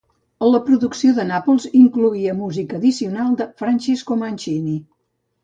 [0.51, 4.77] La producció de Nàpols incloïa música addicional de Francesco Mancini.